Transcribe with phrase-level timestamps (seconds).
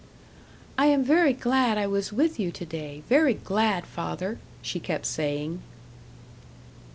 [0.79, 5.05] "I am very glad I was with you to day, very glad, father," she kept
[5.05, 5.61] saying.